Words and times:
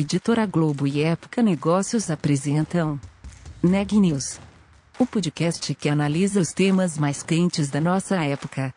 Editora 0.00 0.46
Globo 0.46 0.86
e 0.86 1.02
Época 1.02 1.42
Negócios 1.42 2.08
apresentam 2.08 3.00
Neg 3.60 3.98
News, 3.98 4.38
o 4.96 5.04
podcast 5.04 5.74
que 5.74 5.88
analisa 5.88 6.38
os 6.38 6.52
temas 6.52 6.96
mais 6.96 7.20
quentes 7.24 7.68
da 7.68 7.80
nossa 7.80 8.14
época. 8.24 8.72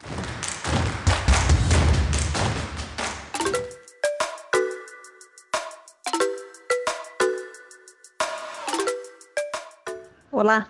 Olá, 10.31 10.67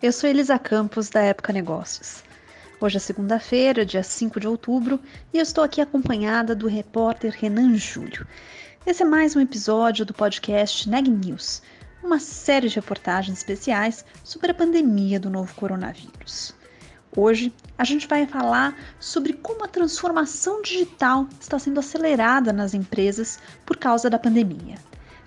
eu 0.00 0.12
sou 0.12 0.30
Elisa 0.30 0.60
Campos 0.60 1.08
da 1.08 1.22
Época 1.22 1.52
Negócios. 1.52 2.22
Hoje 2.82 2.96
é 2.96 3.00
segunda-feira, 3.00 3.86
dia 3.86 4.02
5 4.02 4.40
de 4.40 4.48
outubro, 4.48 4.98
e 5.32 5.38
eu 5.38 5.42
estou 5.44 5.62
aqui 5.62 5.80
acompanhada 5.80 6.52
do 6.52 6.66
repórter 6.66 7.32
Renan 7.32 7.76
Júlio. 7.76 8.26
Esse 8.84 9.04
é 9.04 9.06
mais 9.06 9.36
um 9.36 9.40
episódio 9.40 10.04
do 10.04 10.12
podcast 10.12 10.90
Neg 10.90 11.08
News, 11.08 11.62
uma 12.02 12.18
série 12.18 12.68
de 12.68 12.74
reportagens 12.74 13.38
especiais 13.38 14.04
sobre 14.24 14.50
a 14.50 14.54
pandemia 14.54 15.20
do 15.20 15.30
novo 15.30 15.54
coronavírus. 15.54 16.56
Hoje 17.16 17.54
a 17.78 17.84
gente 17.84 18.08
vai 18.08 18.26
falar 18.26 18.76
sobre 18.98 19.34
como 19.34 19.64
a 19.64 19.68
transformação 19.68 20.60
digital 20.60 21.28
está 21.40 21.60
sendo 21.60 21.78
acelerada 21.78 22.52
nas 22.52 22.74
empresas 22.74 23.38
por 23.64 23.76
causa 23.76 24.10
da 24.10 24.18
pandemia. 24.18 24.74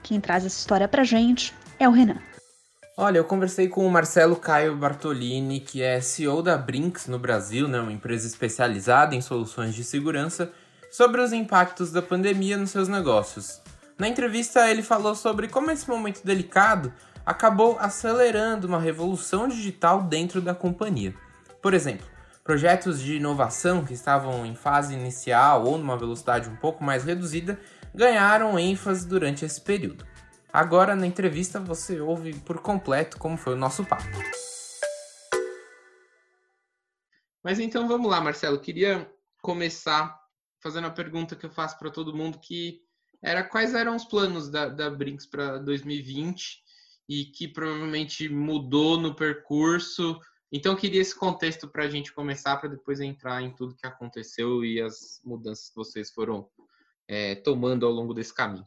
Quem 0.03 0.19
traz 0.19 0.45
essa 0.45 0.59
história 0.59 0.89
pra 0.89 1.05
gente 1.05 1.53
é 1.79 1.87
o 1.87 1.91
Renan. 1.93 2.19
Olha, 2.97 3.17
eu 3.17 3.25
conversei 3.25 3.67
com 3.67 3.85
o 3.85 3.91
Marcelo 3.91 4.37
Caio 4.37 4.77
Bartolini, 4.77 5.59
que 5.59 5.81
é 5.81 5.99
CEO 5.99 6.41
da 6.41 6.57
Brinks 6.57 7.07
no 7.07 7.19
Brasil, 7.19 7.67
né, 7.67 7.77
uma 7.81 7.91
empresa 7.91 8.25
especializada 8.25 9.13
em 9.13 9.19
soluções 9.19 9.75
de 9.75 9.83
segurança, 9.83 10.49
sobre 10.89 11.19
os 11.19 11.33
impactos 11.33 11.91
da 11.91 12.01
pandemia 12.01 12.55
nos 12.55 12.69
seus 12.69 12.87
negócios. 12.87 13.61
Na 13.99 14.07
entrevista, 14.07 14.69
ele 14.71 14.81
falou 14.81 15.13
sobre 15.13 15.49
como 15.49 15.71
esse 15.71 15.89
momento 15.89 16.23
delicado 16.23 16.93
acabou 17.25 17.75
acelerando 17.81 18.65
uma 18.65 18.79
revolução 18.79 19.49
digital 19.49 20.01
dentro 20.01 20.39
da 20.39 20.55
companhia. 20.55 21.13
Por 21.61 21.73
exemplo, 21.73 22.07
projetos 22.45 23.01
de 23.01 23.17
inovação 23.17 23.83
que 23.83 23.93
estavam 23.93 24.45
em 24.45 24.55
fase 24.55 24.93
inicial 24.93 25.65
ou 25.65 25.77
numa 25.77 25.97
velocidade 25.97 26.47
um 26.47 26.55
pouco 26.55 26.81
mais 26.81 27.03
reduzida 27.03 27.59
ganharam 27.93 28.57
ênfase 28.57 29.05
durante 29.05 29.43
esse 29.43 29.59
período. 29.59 30.05
Agora, 30.55 30.95
na 30.95 31.05
entrevista, 31.05 31.59
você 31.59 31.99
ouve 31.99 32.33
por 32.33 32.61
completo 32.61 33.17
como 33.19 33.35
foi 33.35 33.55
o 33.55 33.57
nosso 33.57 33.83
papo. 33.83 34.05
Mas 37.43 37.59
então 37.59 37.89
vamos 37.89 38.09
lá, 38.09 38.21
Marcelo. 38.21 38.57
Queria 38.61 39.05
começar 39.41 40.17
fazendo 40.63 40.87
a 40.87 40.91
pergunta 40.91 41.35
que 41.35 41.45
eu 41.45 41.49
faço 41.49 41.77
para 41.77 41.91
todo 41.91 42.15
mundo, 42.15 42.39
que 42.39 42.79
era 43.21 43.43
quais 43.43 43.73
eram 43.73 43.97
os 43.97 44.05
planos 44.05 44.49
da, 44.49 44.69
da 44.69 44.89
Brinks 44.89 45.25
para 45.25 45.57
2020 45.57 46.63
e 47.09 47.25
que 47.25 47.49
provavelmente 47.49 48.29
mudou 48.29 48.97
no 48.97 49.13
percurso. 49.13 50.17
Então, 50.49 50.73
queria 50.73 51.01
esse 51.01 51.19
contexto 51.19 51.67
para 51.67 51.83
a 51.83 51.89
gente 51.89 52.13
começar, 52.13 52.55
para 52.55 52.69
depois 52.69 53.01
entrar 53.01 53.41
em 53.41 53.53
tudo 53.53 53.75
que 53.75 53.85
aconteceu 53.85 54.63
e 54.63 54.79
as 54.79 55.19
mudanças 55.21 55.67
que 55.67 55.75
vocês 55.75 56.11
foram 56.11 56.47
é, 57.09 57.35
tomando 57.35 57.85
ao 57.85 57.91
longo 57.91 58.13
desse 58.13 58.33
caminho. 58.33 58.65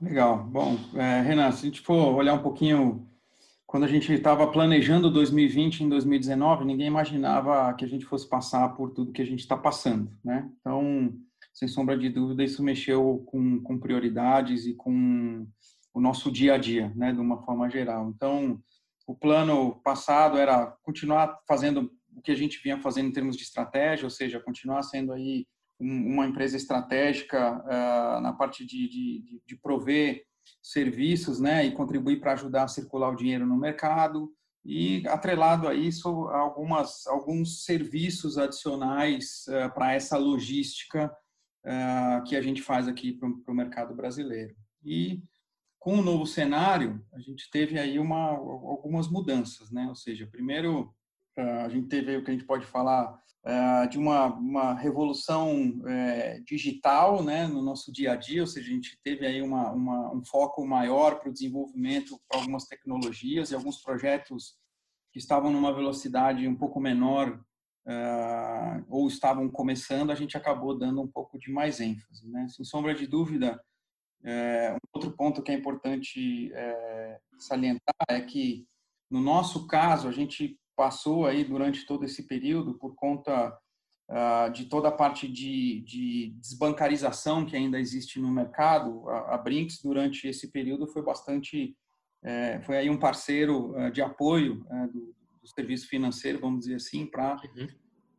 Legal. 0.00 0.44
Bom, 0.44 0.76
é, 0.94 1.22
Renan, 1.22 1.50
se 1.52 1.62
a 1.62 1.70
gente 1.70 1.80
for 1.80 2.14
olhar 2.14 2.34
um 2.34 2.42
pouquinho, 2.42 3.08
quando 3.66 3.84
a 3.84 3.88
gente 3.88 4.12
estava 4.12 4.46
planejando 4.46 5.10
2020 5.10 5.84
em 5.84 5.88
2019, 5.88 6.66
ninguém 6.66 6.86
imaginava 6.86 7.72
que 7.74 7.84
a 7.84 7.88
gente 7.88 8.04
fosse 8.04 8.28
passar 8.28 8.68
por 8.76 8.90
tudo 8.90 9.12
que 9.12 9.22
a 9.22 9.26
gente 9.26 9.40
está 9.40 9.56
passando, 9.56 10.10
né? 10.22 10.50
Então, 10.60 11.14
sem 11.54 11.66
sombra 11.66 11.96
de 11.96 12.10
dúvida, 12.10 12.44
isso 12.44 12.62
mexeu 12.62 13.24
com, 13.26 13.62
com 13.62 13.78
prioridades 13.78 14.66
e 14.66 14.74
com 14.74 15.46
o 15.94 16.00
nosso 16.00 16.30
dia 16.30 16.54
a 16.54 16.58
dia, 16.58 16.92
né, 16.94 17.10
de 17.10 17.18
uma 17.18 17.42
forma 17.42 17.70
geral. 17.70 18.12
Então, 18.14 18.60
o 19.06 19.14
plano 19.14 19.80
passado 19.82 20.36
era 20.36 20.66
continuar 20.82 21.38
fazendo 21.48 21.90
o 22.14 22.20
que 22.20 22.30
a 22.30 22.34
gente 22.34 22.60
vinha 22.62 22.78
fazendo 22.78 23.08
em 23.08 23.12
termos 23.12 23.34
de 23.34 23.44
estratégia, 23.44 24.04
ou 24.04 24.10
seja, 24.10 24.38
continuar 24.38 24.82
sendo 24.82 25.12
aí 25.12 25.46
uma 25.78 26.26
empresa 26.26 26.56
estratégica 26.56 27.58
uh, 27.58 28.20
na 28.20 28.32
parte 28.32 28.64
de, 28.64 28.88
de, 28.88 29.42
de, 29.44 29.56
prover 29.56 30.24
serviços 30.62 31.38
né, 31.38 31.66
e 31.66 31.72
contribuir 31.72 32.20
para 32.20 32.32
ajudar 32.32 32.64
a 32.64 32.68
circular 32.68 33.10
o 33.10 33.16
dinheiro 33.16 33.46
no 33.46 33.56
mercado 33.56 34.32
e 34.64 35.06
atrelado 35.06 35.68
a 35.68 35.74
isso 35.74 36.08
algumas 36.28 37.06
alguns 37.06 37.64
serviços 37.64 38.36
adicionais 38.38 39.44
uh, 39.48 39.72
para 39.74 39.92
essa 39.92 40.16
logística 40.16 41.14
uh, 41.64 42.24
que 42.24 42.34
a 42.34 42.42
gente 42.42 42.62
faz 42.62 42.88
aqui 42.88 43.12
para 43.12 43.52
o 43.52 43.56
mercado 43.56 43.94
brasileiro. 43.94 44.56
E 44.82 45.22
com 45.78 45.98
o 45.98 46.02
novo 46.02 46.26
cenário 46.26 47.04
a 47.12 47.20
gente 47.20 47.50
teve 47.50 47.78
aí 47.78 47.98
uma 47.98 48.30
algumas 48.30 49.08
mudanças 49.08 49.70
né? 49.70 49.86
Ou 49.88 49.94
seja 49.94 50.26
primeiro 50.26 50.92
a 51.36 51.68
gente 51.68 51.88
teve 51.88 52.16
o 52.16 52.24
que 52.24 52.30
a 52.30 52.34
gente 52.34 52.46
pode 52.46 52.66
falar 52.66 53.20
é, 53.44 53.86
de 53.86 53.96
uma, 53.96 54.26
uma 54.26 54.74
revolução 54.74 55.80
é, 55.86 56.40
digital 56.40 57.22
né, 57.22 57.46
no 57.46 57.62
nosso 57.62 57.92
dia 57.92 58.12
a 58.12 58.16
dia, 58.16 58.40
ou 58.40 58.46
seja, 58.46 58.68
a 58.68 58.74
gente 58.74 58.98
teve 59.04 59.24
aí 59.24 59.40
uma, 59.40 59.70
uma 59.70 60.12
um 60.12 60.24
foco 60.24 60.66
maior 60.66 61.20
para 61.20 61.30
o 61.30 61.32
desenvolvimento 61.32 62.20
para 62.28 62.40
algumas 62.40 62.64
tecnologias 62.64 63.50
e 63.50 63.54
alguns 63.54 63.80
projetos 63.80 64.56
que 65.12 65.20
estavam 65.20 65.52
numa 65.52 65.72
velocidade 65.72 66.48
um 66.48 66.56
pouco 66.56 66.80
menor 66.80 67.40
ou 68.88 69.06
estavam 69.06 69.48
começando, 69.48 70.10
a 70.10 70.14
gente 70.16 70.36
acabou 70.36 70.76
dando 70.76 71.00
um 71.00 71.06
pouco 71.06 71.38
de 71.38 71.52
mais 71.52 71.80
ênfase. 71.80 72.28
Né? 72.28 72.48
Sem 72.48 72.64
sombra 72.64 72.92
de 72.92 73.06
dúvida, 73.06 73.62
é, 74.24 74.72
um 74.72 74.78
outro 74.92 75.12
ponto 75.12 75.40
que 75.40 75.52
é 75.52 75.54
importante 75.54 76.52
é, 76.52 77.20
salientar 77.38 77.94
é 78.08 78.20
que, 78.20 78.66
no 79.08 79.20
nosso 79.20 79.68
caso, 79.68 80.08
a 80.08 80.12
gente 80.12 80.58
passou 80.76 81.26
aí 81.26 81.42
durante 81.42 81.86
todo 81.86 82.04
esse 82.04 82.22
período 82.24 82.74
por 82.74 82.94
conta 82.94 83.56
uh, 84.10 84.52
de 84.52 84.66
toda 84.66 84.88
a 84.88 84.92
parte 84.92 85.26
de, 85.26 85.80
de, 85.80 86.34
desbancarização 86.38 87.46
que 87.46 87.56
ainda 87.56 87.80
existe 87.80 88.20
no 88.20 88.30
mercado. 88.30 89.08
A, 89.08 89.34
a 89.34 89.38
Brinks 89.38 89.80
durante 89.82 90.28
esse 90.28 90.52
período 90.52 90.86
foi 90.86 91.02
bastante 91.02 91.74
é, 92.22 92.60
foi 92.62 92.76
aí 92.76 92.90
um 92.90 92.98
parceiro 92.98 93.70
uh, 93.78 93.90
de 93.90 94.02
apoio 94.02 94.66
uh, 94.68 94.92
do, 94.92 95.14
do, 95.40 95.48
serviço 95.54 95.86
financeiro, 95.86 96.40
vamos 96.40 96.60
dizer 96.60 96.74
assim, 96.74 97.06
para 97.06 97.36
uhum. 97.36 97.68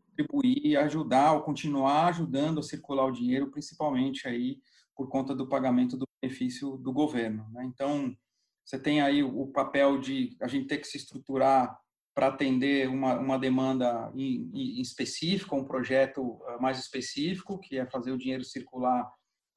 contribuir 0.09 0.65
e 0.65 0.77
ajudar 0.77 1.33
ou 1.33 1.41
continuar 1.41 2.07
ajudando 2.07 2.59
a 2.59 2.63
circular 2.63 3.05
o 3.05 3.11
dinheiro, 3.11 3.51
principalmente 3.51 4.25
aí 4.25 4.59
por 4.95 5.09
conta 5.09 5.35
do 5.35 5.47
pagamento 5.47 5.97
do 5.97 6.07
benefício 6.21 6.77
do 6.77 6.93
governo. 6.93 7.47
Né? 7.51 7.65
Então 7.65 8.15
você 8.63 8.79
tem 8.79 9.01
aí 9.01 9.21
o 9.21 9.47
papel 9.47 9.99
de 9.99 10.35
a 10.41 10.47
gente 10.47 10.67
ter 10.67 10.77
que 10.77 10.87
se 10.87 10.97
estruturar 10.97 11.77
para 12.17 12.29
atender 12.29 12.89
uma, 12.89 13.19
uma 13.19 13.37
demanda 13.37 14.11
em, 14.15 14.49
em, 14.51 14.81
específica, 14.81 15.55
um 15.55 15.63
projeto 15.63 16.41
ah, 16.47 16.57
mais 16.59 16.79
específico, 16.79 17.59
que 17.59 17.77
é 17.77 17.85
fazer 17.85 18.11
o 18.11 18.17
dinheiro 18.17 18.43
circular 18.43 19.07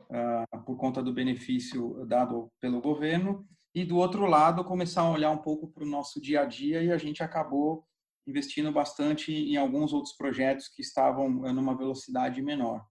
uh, 0.02 0.64
por 0.66 0.76
conta 0.76 1.02
do 1.02 1.10
benefício 1.10 2.04
dado 2.04 2.52
pelo 2.60 2.82
governo, 2.82 3.46
e 3.74 3.82
do 3.82 3.96
outro 3.96 4.26
lado, 4.26 4.62
começar 4.62 5.00
a 5.00 5.10
olhar 5.10 5.30
um 5.30 5.38
pouco 5.38 5.68
para 5.68 5.84
o 5.84 5.88
nosso 5.88 6.20
dia 6.20 6.42
a 6.42 6.44
dia, 6.44 6.82
e 6.82 6.92
a 6.92 6.98
gente 6.98 7.22
acabou 7.22 7.82
investindo 8.26 8.70
bastante 8.70 9.32
em 9.32 9.56
alguns 9.56 9.94
outros 9.94 10.14
projetos 10.14 10.68
que 10.68 10.82
estavam 10.82 11.46
eh, 11.46 11.52
numa 11.54 11.74
velocidade 11.74 12.42
menor. 12.42 12.84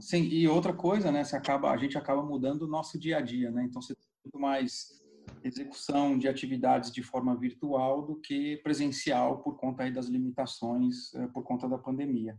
Sim, 0.00 0.22
e 0.22 0.48
outra 0.48 0.72
coisa, 0.72 1.12
né, 1.12 1.24
você 1.24 1.36
acaba, 1.36 1.70
a 1.70 1.76
gente 1.76 1.98
acaba 1.98 2.22
mudando 2.22 2.62
o 2.62 2.68
nosso 2.68 2.98
dia 2.98 3.18
a 3.18 3.20
dia, 3.20 3.50
né? 3.50 3.64
Então 3.64 3.82
você 3.82 3.94
tem 3.94 4.08
muito 4.24 4.40
mais 4.40 4.99
execução 5.42 6.18
de 6.18 6.28
atividades 6.28 6.90
de 6.90 7.02
forma 7.02 7.36
virtual 7.36 8.02
do 8.02 8.16
que 8.16 8.58
presencial 8.58 9.42
por 9.42 9.56
conta 9.56 9.82
aí 9.82 9.92
das 9.92 10.06
limitações 10.06 11.14
eh, 11.14 11.26
por 11.28 11.42
conta 11.42 11.68
da 11.68 11.78
pandemia. 11.78 12.38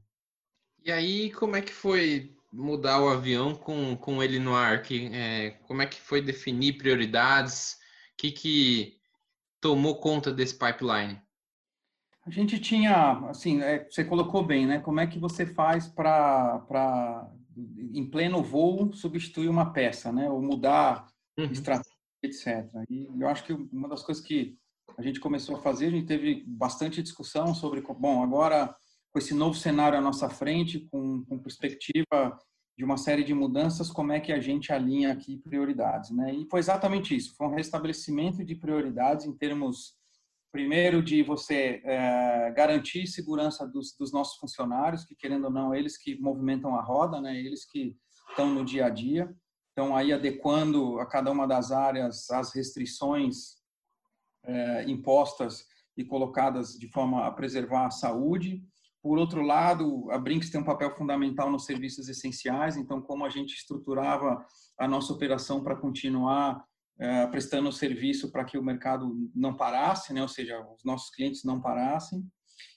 E 0.84 0.92
aí, 0.92 1.32
como 1.32 1.56
é 1.56 1.62
que 1.62 1.74
foi 1.74 2.36
mudar 2.52 3.02
o 3.02 3.10
avião 3.10 3.56
com, 3.56 3.96
com 3.96 4.22
ele 4.22 4.40
no 4.40 4.56
ar? 4.56 4.82
Que, 4.82 5.10
é, 5.14 5.52
como 5.68 5.82
é 5.82 5.86
que 5.86 6.00
foi 6.02 6.22
definir 6.22 6.78
prioridades? 6.78 7.74
O 8.14 8.18
que, 8.18 8.32
que 8.32 8.98
tomou 9.60 10.00
conta 10.00 10.34
desse 10.34 10.58
pipeline? 10.58 11.22
A 12.26 12.30
gente 12.30 12.60
tinha, 12.60 13.14
assim, 13.30 13.62
é, 13.62 13.88
você 13.90 14.04
colocou 14.04 14.44
bem, 14.44 14.66
né? 14.66 14.80
Como 14.80 15.00
é 15.00 15.08
que 15.08 15.18
você 15.18 15.46
faz 15.46 15.88
para, 15.88 17.32
em 17.94 18.06
pleno 18.06 18.44
voo, 18.44 18.94
substituir 18.94 19.50
uma 19.50 19.72
peça, 19.72 20.12
né? 20.12 20.30
Ou 20.30 20.42
mudar 20.42 21.08
uhum. 21.38 21.46
estratégia 21.46 21.91
etc. 22.24 22.68
E 22.90 23.08
eu 23.20 23.28
acho 23.28 23.44
que 23.44 23.54
uma 23.54 23.88
das 23.88 24.04
coisas 24.04 24.24
que 24.24 24.58
a 24.98 25.02
gente 25.02 25.20
começou 25.20 25.56
a 25.56 25.62
fazer, 25.62 25.88
a 25.88 25.92
gente 25.92 26.06
teve 26.06 26.44
bastante 26.48 27.02
discussão 27.02 27.54
sobre, 27.54 27.82
bom, 27.82 28.24
agora 28.24 28.76
com 29.12 29.20
esse 29.20 29.34
novo 29.34 29.56
cenário 29.56 29.98
à 29.98 30.02
nossa 30.02 30.30
frente, 30.30 30.88
com, 30.92 31.24
com 31.26 31.40
perspectiva 31.40 32.38
de 32.78 32.86
uma 32.86 32.98
série 32.98 33.24
de 33.24 33.34
mudanças, 33.34 33.92
como 33.92 34.12
é 34.12 34.20
que 34.20 34.32
a 34.32 34.40
gente 34.40 34.72
alinha 34.72 35.12
aqui 35.12 35.38
prioridades, 35.38 36.12
né? 36.12 36.34
E 36.34 36.48
foi 36.50 36.60
exatamente 36.60 37.16
isso, 37.16 37.36
foi 37.36 37.48
um 37.48 37.56
restabelecimento 37.56 38.44
de 38.44 38.56
prioridades 38.56 39.26
em 39.26 39.38
termos, 39.38 39.96
primeiro, 40.52 41.04
de 41.04 41.22
você 41.22 41.82
é, 41.84 42.52
garantir 42.56 43.06
segurança 43.08 43.68
dos, 43.68 43.96
dos, 43.98 44.12
nossos 44.12 44.40
funcionários, 44.40 45.04
que 45.04 45.16
querendo 45.16 45.46
ou 45.46 45.52
não, 45.52 45.76
eles 45.76 45.98
que 45.98 46.20
movimentam 46.20 46.76
a 46.76 46.82
roda, 46.82 47.20
né? 47.20 47.38
Eles 47.38 47.66
que 47.66 47.96
estão 48.30 48.50
no 48.50 48.64
dia 48.64 48.86
a 48.86 48.90
dia. 48.90 49.30
Então 49.82 49.96
aí 49.96 50.14
adequando 50.14 51.00
a 51.00 51.08
cada 51.08 51.32
uma 51.32 51.48
das 51.48 51.72
áreas 51.72 52.30
as 52.30 52.54
restrições 52.54 53.56
é, 54.46 54.84
impostas 54.88 55.66
e 55.98 56.06
colocadas 56.06 56.74
de 56.74 56.88
forma 56.88 57.26
a 57.26 57.32
preservar 57.32 57.88
a 57.88 57.92
saúde. 57.92 58.64
Por 59.02 59.18
outro 59.18 59.42
lado, 59.42 60.08
a 60.12 60.20
Brinks 60.20 60.52
tem 60.52 60.62
um 60.62 60.64
papel 60.64 60.96
fundamental 60.96 61.50
nos 61.50 61.66
serviços 61.66 62.08
essenciais, 62.08 62.78
então 62.78 63.02
como 63.02 63.26
a 63.26 63.30
gente 63.30 63.56
estruturava 63.56 64.46
a 64.78 64.88
nossa 64.88 65.12
operação 65.12 65.64
para 65.64 65.76
continuar 65.76 66.64
é, 67.00 67.26
prestando 67.26 67.72
serviço 67.72 68.32
para 68.32 68.46
que 68.46 68.60
o 68.60 68.64
mercado 68.64 69.32
não 69.34 69.56
parasse, 69.56 70.14
né? 70.14 70.22
ou 70.22 70.28
seja, 70.28 70.64
os 70.78 70.84
nossos 70.86 71.10
clientes 71.10 71.44
não 71.44 71.60
parassem. 71.60 72.24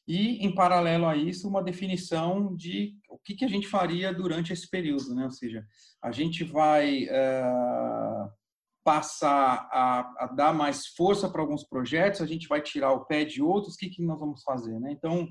E, 0.09 0.43
em 0.43 0.55
paralelo 0.55 1.05
a 1.05 1.15
isso, 1.15 1.47
uma 1.47 1.63
definição 1.63 2.57
de 2.57 2.97
o 3.04 3.04
que, 3.25 3.35
que 3.35 3.45
a 3.45 3.49
gente 3.49 3.67
faria 3.67 4.13
durante 4.13 4.53
esse 4.53 4.69
período, 4.69 5.15
né? 5.15 5.25
ou 5.25 5.31
seja, 5.31 5.65
a 6.03 6.13
gente 6.13 6.45
vai 6.45 7.07
é, 7.09 7.43
passar 8.85 9.69
a, 9.73 10.25
a, 10.25 10.27
dar 10.27 10.53
mais 10.53 10.87
força 10.89 11.29
para 11.29 11.41
alguns 11.41 11.65
projetos, 11.65 12.21
a 12.21 12.27
gente 12.27 12.47
vai 12.47 12.61
tirar 12.61 12.93
o 12.93 13.07
pé 13.07 13.25
de 13.25 13.43
outros, 13.43 13.75
o 13.75 13.79
que, 13.79 13.89
que 13.89 14.03
nós 14.03 14.21
vamos 14.21 14.43
fazer? 14.43 14.79
Né? 14.79 14.93
Então, 14.93 15.27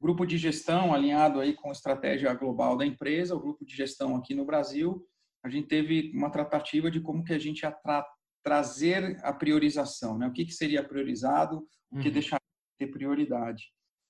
grupo 0.00 0.26
de 0.26 0.36
gestão 0.36 0.94
alinhado 0.94 1.40
aí 1.40 1.54
com 1.54 1.70
a 1.70 1.72
estratégia 1.72 2.32
global 2.34 2.76
da 2.76 2.86
empresa, 2.86 3.34
o 3.34 3.40
grupo 3.40 3.64
de 3.64 3.74
gestão 3.74 4.14
aqui 4.14 4.34
no 4.34 4.44
Brasil, 4.44 5.04
a 5.42 5.48
gente 5.48 5.68
teve 5.68 6.12
uma 6.14 6.30
tratativa 6.30 6.90
de 6.90 7.00
como 7.00 7.24
que 7.24 7.32
a 7.32 7.38
gente 7.38 7.62
ia 7.62 7.72
tra 7.72 8.06
trazer 8.42 9.18
a 9.22 9.32
priorização, 9.32 10.16
né? 10.16 10.26
O 10.26 10.32
que, 10.32 10.44
que 10.44 10.52
seria 10.52 10.82
priorizado, 10.82 11.66
o 11.90 11.98
que 11.98 12.08
uhum. 12.08 12.14
deixar 12.14 12.36
de 12.36 12.86
ter 12.86 12.92
prioridade. 12.92 13.64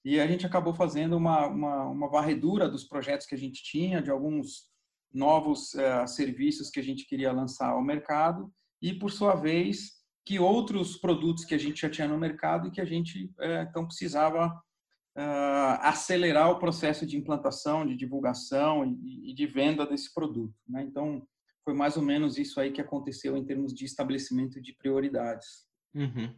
E 0.08 0.18
a 0.18 0.26
gente 0.26 0.46
acabou 0.46 0.72
fazendo 0.72 1.18
uma, 1.18 1.46
uma, 1.48 1.84
uma, 1.84 2.08
varredura 2.08 2.66
dos 2.66 2.82
projetos 2.82 3.26
que 3.26 3.34
a 3.34 3.38
gente 3.38 3.62
tinha, 3.62 4.00
de 4.00 4.10
alguns 4.10 4.70
novos 5.12 5.74
uh, 5.74 6.08
serviços 6.08 6.70
que 6.70 6.80
a 6.80 6.82
gente 6.82 7.06
queria 7.06 7.30
lançar 7.30 7.72
ao 7.72 7.82
mercado, 7.82 8.50
e, 8.80 8.94
por 8.94 9.10
sua 9.10 9.34
vez, 9.34 9.98
que 10.24 10.38
outros 10.38 10.96
produtos 10.96 11.44
que 11.44 11.54
a 11.54 11.58
gente 11.58 11.82
já 11.82 11.90
tinha 11.90 12.08
no 12.08 12.16
mercado 12.16 12.68
e 12.68 12.70
que 12.70 12.80
a 12.80 12.86
gente, 12.86 13.26
uh, 13.38 13.68
então, 13.68 13.84
precisava 13.84 14.46
uh, 14.46 15.76
acelerar 15.82 16.52
o 16.52 16.58
processo 16.58 17.04
de 17.04 17.18
implantação, 17.18 17.86
de 17.86 17.94
divulgação 17.94 18.86
e, 18.86 19.30
e 19.30 19.34
de 19.34 19.46
venda 19.46 19.84
desse 19.84 20.14
produto. 20.14 20.54
Né? 20.66 20.84
Então, 20.84 21.22
foi 21.62 21.74
mais 21.74 21.98
ou 21.98 22.02
menos 22.02 22.38
isso 22.38 22.58
aí 22.58 22.72
que 22.72 22.80
aconteceu 22.80 23.36
em 23.36 23.44
termos 23.44 23.74
de 23.74 23.84
estabelecimento 23.84 24.58
de 24.58 24.72
prioridades. 24.72 25.66
Uhum. 25.94 26.34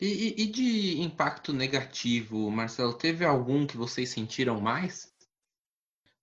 E, 0.00 0.42
e, 0.42 0.46
de 0.46 1.02
impacto 1.02 1.52
negativo, 1.52 2.50
Marcelo, 2.50 2.94
teve 2.94 3.22
algum 3.22 3.66
que 3.66 3.76
vocês 3.76 4.08
sentiram 4.08 4.58
mais? 4.58 5.14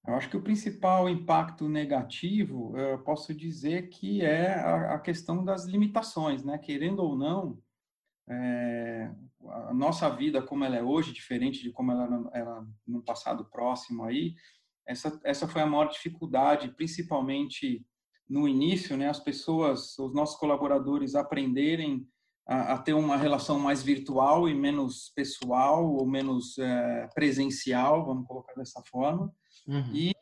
Eu 0.08 0.16
acho 0.16 0.30
que 0.30 0.38
o 0.38 0.42
principal 0.42 1.08
impacto 1.08 1.70
negativo, 1.70 2.76
eu 2.76 2.98
posso 3.04 3.36
dizer 3.36 3.90
que 3.90 4.24
é 4.24 4.56
a, 4.56 4.98
questão 4.98 5.46
das 5.46 5.66
limitações, 5.66 6.44
né? 6.44 6.58
Querendo 6.58 7.04
ou 7.04 7.16
não, 7.16 7.62
é, 8.28 9.12
a 9.46 9.74
nossa 9.74 10.10
vida 10.10 10.42
como 10.42 10.64
ela 10.64 10.78
é 10.78 10.82
hoje, 10.82 11.14
diferente 11.14 11.62
de 11.62 11.72
como 11.72 11.92
ela 11.92 12.30
era 12.34 12.66
no 12.88 13.04
passado 13.04 13.46
próximo 13.46 14.06
aí, 14.06 14.34
essa, 14.88 15.20
essa 15.24 15.48
foi 15.48 15.62
a 15.62 15.68
maior 15.68 15.90
dificuldade, 15.90 16.70
principalmente 16.70 17.86
no 18.28 18.48
início, 18.48 18.98
né, 18.98 19.08
as 19.08 19.20
pessoas, 19.20 20.00
os 20.00 20.14
nossos 20.16 20.38
colaboradores 20.40 21.14
aprenderem 21.14 22.08
a, 22.48 22.74
a 22.74 22.78
ter 22.78 22.94
uma 22.94 23.18
relação 23.18 23.60
mais 23.60 23.84
virtual 23.84 24.48
e 24.48 24.56
menos 24.56 25.12
pessoal 25.16 25.86
ou 25.94 26.08
menos 26.08 26.58
é, 26.58 27.10
presencial, 27.14 28.06
vamos 28.06 28.26
colocar 28.26 28.54
dessa 28.54 28.82
forma, 28.90 29.32
uhum. 29.68 29.92
e 29.94 30.16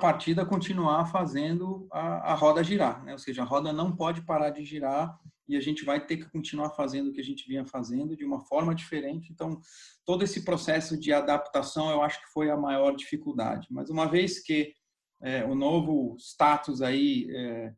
partida 0.00 0.44
continuar 0.44 1.06
fazendo 1.06 1.86
a, 1.92 2.32
a 2.32 2.34
roda 2.34 2.64
girar, 2.64 3.04
né? 3.04 3.12
ou 3.12 3.18
seja, 3.18 3.42
a 3.42 3.44
roda 3.44 3.72
não 3.72 3.94
pode 3.94 4.22
parar 4.22 4.50
de 4.50 4.64
girar 4.64 5.16
e 5.48 5.56
a 5.56 5.60
gente 5.60 5.84
vai 5.84 6.04
ter 6.04 6.16
que 6.16 6.28
continuar 6.28 6.70
fazendo 6.70 7.10
o 7.10 7.12
que 7.12 7.20
a 7.20 7.24
gente 7.24 7.46
vinha 7.46 7.64
fazendo 7.64 8.16
de 8.16 8.24
uma 8.24 8.40
forma 8.40 8.74
diferente. 8.74 9.32
Então, 9.32 9.60
todo 10.04 10.24
esse 10.24 10.44
processo 10.44 10.98
de 10.98 11.12
adaptação 11.12 11.88
eu 11.90 12.02
acho 12.02 12.20
que 12.20 12.32
foi 12.32 12.50
a 12.50 12.56
maior 12.56 12.96
dificuldade. 12.96 13.68
Mas 13.70 13.88
uma 13.88 14.06
vez 14.06 14.42
que 14.42 14.72
é, 15.22 15.44
o 15.44 15.54
novo 15.54 16.16
status 16.18 16.82
aí 16.82 17.28
é, 17.30 17.72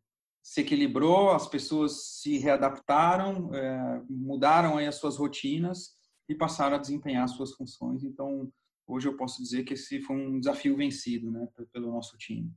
se 0.48 0.62
equilibrou, 0.62 1.30
as 1.30 1.46
pessoas 1.46 2.20
se 2.22 2.38
readaptaram, 2.38 3.54
é, 3.54 4.02
mudaram 4.08 4.78
aí 4.78 4.86
as 4.86 4.94
suas 4.94 5.18
rotinas 5.18 5.90
e 6.26 6.34
passaram 6.34 6.76
a 6.76 6.78
desempenhar 6.78 7.28
suas 7.28 7.52
funções. 7.52 8.02
Então, 8.02 8.50
hoje 8.86 9.06
eu 9.06 9.14
posso 9.14 9.42
dizer 9.42 9.64
que 9.64 9.74
esse 9.74 10.00
foi 10.00 10.16
um 10.16 10.40
desafio 10.40 10.74
vencido, 10.74 11.30
né, 11.30 11.46
pelo 11.70 11.92
nosso 11.92 12.16
time. 12.16 12.50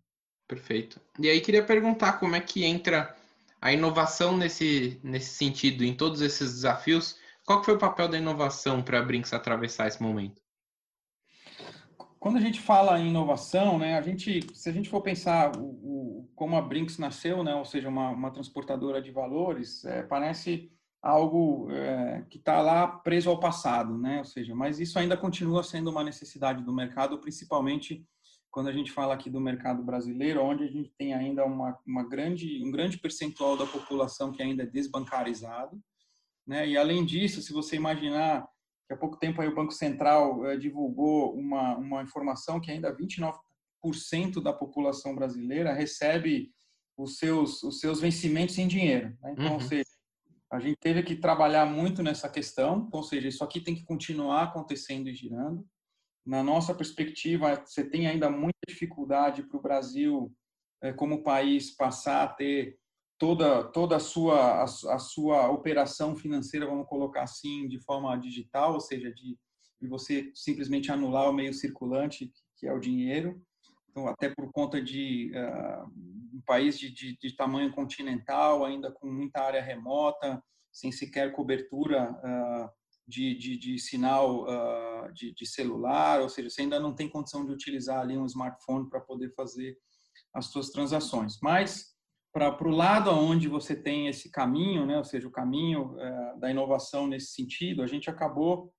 Perfeito. 0.47 1.01
E 1.19 1.29
aí 1.29 1.41
queria 1.41 1.65
perguntar 1.65 2.13
como 2.13 2.33
é 2.33 2.39
que 2.39 2.63
entra 2.63 3.13
a 3.59 3.73
inovação 3.73 4.37
nesse, 4.37 4.97
nesse 5.03 5.33
sentido, 5.35 5.83
em 5.83 5.93
todos 5.93 6.21
esses 6.21 6.49
desafios. 6.49 7.17
Qual 7.45 7.61
foi 7.61 7.73
o 7.73 7.79
papel 7.79 8.07
da 8.07 8.17
inovação 8.17 8.81
para 8.81 8.99
a 8.99 9.03
Brinks 9.03 9.33
atravessar 9.33 9.89
esse 9.89 10.01
momento? 10.01 10.40
Quando 12.21 12.37
a 12.37 12.39
gente 12.39 12.61
fala 12.61 12.99
em 12.99 13.07
inovação, 13.07 13.79
né, 13.79 13.97
a 13.97 14.01
gente, 14.03 14.45
se 14.53 14.69
a 14.69 14.71
gente 14.71 14.87
for 14.87 15.01
pensar 15.01 15.57
o, 15.57 15.65
o 15.65 16.29
como 16.35 16.55
a 16.55 16.61
Brinks 16.61 16.99
nasceu, 16.99 17.43
né, 17.43 17.55
ou 17.55 17.65
seja, 17.65 17.89
uma, 17.89 18.11
uma 18.11 18.29
transportadora 18.29 19.01
de 19.01 19.09
valores, 19.09 19.83
é, 19.85 20.03
parece 20.03 20.71
algo 21.01 21.67
é, 21.71 22.23
que 22.29 22.37
está 22.37 22.61
lá 22.61 22.87
preso 22.87 23.27
ao 23.27 23.39
passado, 23.39 23.97
né? 23.97 24.19
Ou 24.19 24.25
seja, 24.25 24.53
mas 24.53 24.79
isso 24.79 24.99
ainda 24.99 25.17
continua 25.17 25.63
sendo 25.63 25.89
uma 25.89 26.03
necessidade 26.03 26.63
do 26.63 26.71
mercado, 26.71 27.17
principalmente 27.17 28.05
quando 28.51 28.67
a 28.67 28.71
gente 28.71 28.91
fala 28.91 29.15
aqui 29.15 29.27
do 29.27 29.41
mercado 29.41 29.81
brasileiro, 29.81 30.43
onde 30.43 30.63
a 30.63 30.67
gente 30.67 30.93
tem 30.99 31.15
ainda 31.15 31.43
uma, 31.43 31.75
uma 31.87 32.07
grande, 32.07 32.63
um 32.63 32.69
grande 32.69 32.99
percentual 32.99 33.57
da 33.57 33.65
população 33.65 34.31
que 34.31 34.43
ainda 34.43 34.61
é 34.61 34.67
desbancarizado, 34.67 35.81
né? 36.45 36.67
E 36.67 36.77
além 36.77 37.03
disso, 37.03 37.41
se 37.41 37.51
você 37.51 37.77
imaginar 37.77 38.47
há 38.93 38.97
pouco 38.97 39.17
tempo 39.17 39.41
aí 39.41 39.47
o 39.47 39.55
Banco 39.55 39.71
Central 39.71 40.45
eh, 40.45 40.57
divulgou 40.57 41.33
uma, 41.35 41.77
uma 41.77 42.03
informação 42.03 42.59
que 42.59 42.71
ainda 42.71 42.95
29% 42.95 43.33
da 44.41 44.53
população 44.53 45.15
brasileira 45.15 45.73
recebe 45.73 46.51
os 46.97 47.17
seus, 47.17 47.63
os 47.63 47.79
seus 47.79 47.99
vencimentos 47.99 48.57
em 48.57 48.67
dinheiro. 48.67 49.17
Né? 49.21 49.31
Então, 49.33 49.47
uhum. 49.47 49.53
ou 49.53 49.61
seja, 49.61 49.89
a 50.51 50.59
gente 50.59 50.77
teve 50.79 51.01
que 51.03 51.15
trabalhar 51.15 51.65
muito 51.65 52.03
nessa 52.03 52.29
questão, 52.29 52.89
ou 52.91 53.03
seja, 53.03 53.27
isso 53.27 53.43
aqui 53.43 53.61
tem 53.61 53.73
que 53.73 53.85
continuar 53.85 54.43
acontecendo 54.43 55.07
e 55.07 55.15
girando. 55.15 55.65
Na 56.25 56.43
nossa 56.43 56.73
perspectiva, 56.75 57.55
você 57.65 57.89
tem 57.89 58.07
ainda 58.07 58.29
muita 58.29 58.59
dificuldade 58.67 59.43
para 59.43 59.57
o 59.57 59.61
Brasil, 59.61 60.31
eh, 60.81 60.93
como 60.93 61.23
país, 61.23 61.75
passar 61.75 62.23
a 62.23 62.27
ter 62.27 62.77
toda 63.21 63.63
toda 63.65 63.97
a 63.97 63.99
sua 63.99 64.61
a, 64.61 64.63
a, 64.63 64.97
sua 64.97 65.47
operação 65.51 66.15
financeira 66.15 66.65
vamos 66.65 66.87
colocar 66.87 67.21
assim 67.21 67.67
de 67.67 67.79
forma 67.79 68.17
digital 68.17 68.73
ou 68.73 68.79
seja 68.79 69.13
de, 69.13 69.37
de 69.79 69.87
você 69.87 70.31
simplesmente 70.33 70.91
anular 70.91 71.29
o 71.29 71.33
meio 71.33 71.53
circulante 71.53 72.33
que 72.57 72.67
é 72.67 72.73
o 72.73 72.79
dinheiro. 72.79 73.39
Então 73.91 74.07
até 74.07 74.27
por 74.27 74.51
conta 74.51 74.81
de 74.81 75.31
uh, 75.35 75.85
um 76.35 76.41
país 76.47 76.79
de, 76.79 76.89
de, 76.89 77.15
de, 77.15 77.35
tamanho 77.35 77.71
continental 77.71 78.65
ainda 78.65 78.91
com 78.91 79.05
muita 79.05 79.39
área 79.39 79.61
remota 79.61 80.43
sem 80.71 80.91
sequer 80.91 81.31
cobertura 81.31 82.11
uh, 82.11 82.69
de, 83.07 83.35
de, 83.35 83.55
de, 83.55 83.77
sinal 83.77 84.45
uh, 84.45 85.13
de, 85.13 85.31
de 85.31 85.45
celular 85.45 86.21
ou 86.21 86.29
seja 86.29 86.49
você 86.49 86.63
ainda 86.63 86.79
não 86.79 86.95
tem 86.95 87.07
condição 87.07 87.45
de 87.45 87.51
utilizar 87.51 87.99
ali 87.99 88.17
um 88.17 88.25
smartphone 88.25 88.89
para 88.89 88.99
poder 88.99 89.31
fazer 89.35 89.77
as 90.33 90.47
suas 90.47 90.71
transações. 90.71 91.37
Mas 91.39 91.91
para 92.31 92.67
o 92.67 92.71
lado 92.71 93.11
onde 93.11 93.47
você 93.47 93.75
tem 93.75 94.07
esse 94.07 94.31
caminho, 94.31 94.85
né, 94.85 94.97
ou 94.97 95.03
seja, 95.03 95.27
o 95.27 95.31
caminho 95.31 95.99
é, 95.99 96.37
da 96.37 96.49
inovação 96.49 97.05
nesse 97.05 97.33
sentido, 97.33 97.83
a 97.83 97.87
gente 97.87 98.09
acabou 98.09 98.73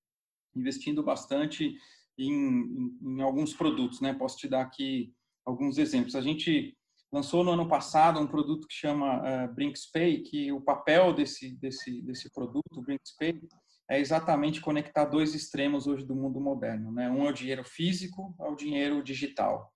investindo 0.55 1.03
bastante 1.03 1.77
em, 2.19 2.33
em, 2.33 2.99
em, 3.03 3.23
alguns 3.23 3.55
produtos. 3.55 4.01
Né? 4.01 4.15
Posso 4.15 4.37
te 4.39 4.49
dar 4.49 4.63
aqui 4.63 5.13
alguns 5.45 5.79
exemplos. 5.79 6.15
A 6.15 6.21
gente 6.21 6.77
lançou 7.13 7.45
no 7.45 7.53
ano 7.53 7.69
passado 7.69 8.21
um 8.21 8.27
produto 8.27 8.67
que 8.67 8.75
chama 8.75 9.19
uh, 9.19 9.55
Brinks 9.55 9.91
Pay, 9.91 10.23
que 10.23 10.53
o 10.53 10.61
papel 10.61 11.13
desse, 11.13 11.55
desse, 11.57 12.03
desse 12.03 12.33
produto, 12.33 12.79
o 12.79 12.83
Brinks 12.83 13.15
Pay, 13.19 13.41
é 13.91 14.01
exatamente 14.01 14.61
conectar 14.61 15.05
dois 15.05 15.35
extremos 15.35 15.87
hoje 15.87 16.07
do 16.07 16.15
mundo 16.15 16.41
moderno. 16.41 16.91
Né? 16.93 17.11
Um 17.11 17.27
é 17.27 17.31
o 17.31 17.35
dinheiro 17.35 17.65
físico 17.65 18.35
ao 18.39 18.55
dinheiro 18.55 19.03
digital. 19.03 19.72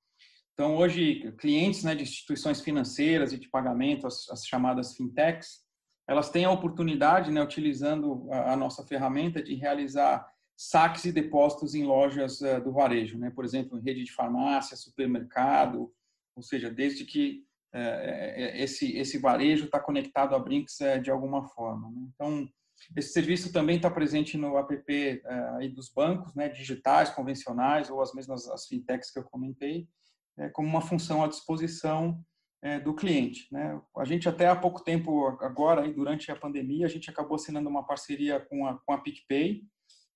Então, 0.56 0.74
hoje, 0.78 1.30
clientes 1.32 1.84
né, 1.84 1.94
de 1.94 2.02
instituições 2.02 2.62
financeiras 2.62 3.30
e 3.30 3.38
de 3.38 3.46
pagamento, 3.46 4.06
as, 4.06 4.26
as 4.30 4.46
chamadas 4.46 4.94
fintechs, 4.94 5.62
elas 6.08 6.30
têm 6.30 6.46
a 6.46 6.50
oportunidade, 6.50 7.30
né, 7.30 7.42
utilizando 7.42 8.26
a, 8.32 8.54
a, 8.54 8.56
nossa 8.56 8.82
ferramenta, 8.82 9.42
de 9.42 9.54
realizar 9.54 10.26
saques 10.56 11.04
e 11.04 11.12
depósitos 11.12 11.74
em 11.74 11.84
lojas 11.84 12.40
uh, 12.40 12.58
do 12.64 12.72
varejo, 12.72 13.18
né? 13.18 13.28
por 13.28 13.44
exemplo, 13.44 13.78
em 13.78 13.82
rede 13.82 14.02
de 14.02 14.12
farmácia, 14.12 14.78
supermercado, 14.78 15.92
ou 16.34 16.42
seja, 16.42 16.70
desde 16.70 17.04
que 17.04 17.44
uh, 17.74 18.40
esse, 18.54 18.96
esse 18.96 19.18
varejo 19.18 19.66
está 19.66 19.78
conectado 19.78 20.34
a 20.34 20.38
Brinks 20.38 20.78
uh, 20.80 20.98
de 21.02 21.10
alguma 21.10 21.46
forma. 21.48 21.90
Né? 21.90 22.08
Então, 22.14 22.48
esse 22.96 23.12
serviço 23.12 23.52
também 23.52 23.76
está 23.76 23.90
presente 23.90 24.38
no 24.38 24.56
app 24.56 24.74
dos 25.74 25.90
bancos, 25.90 26.34
né, 26.34 26.48
digitais, 26.48 27.10
convencionais, 27.10 27.90
ou 27.90 28.00
as 28.00 28.14
mesmas 28.14 28.48
as 28.48 28.66
fintechs 28.66 29.10
que 29.10 29.18
eu 29.18 29.24
comentei, 29.24 29.86
é, 30.38 30.48
como 30.48 30.68
uma 30.68 30.80
função 30.80 31.22
à 31.22 31.28
disposição 31.28 32.22
é, 32.62 32.80
do 32.80 32.94
cliente. 32.94 33.46
Né? 33.52 33.80
A 33.96 34.04
gente 34.04 34.28
até 34.28 34.48
há 34.48 34.56
pouco 34.56 34.82
tempo, 34.82 35.26
agora, 35.40 35.90
durante 35.92 36.30
a 36.30 36.36
pandemia, 36.36 36.86
a 36.86 36.88
gente 36.88 37.10
acabou 37.10 37.36
assinando 37.36 37.68
uma 37.68 37.86
parceria 37.86 38.40
com 38.40 38.66
a, 38.66 38.78
com 38.84 38.92
a 38.92 38.98
PicPay, 38.98 39.62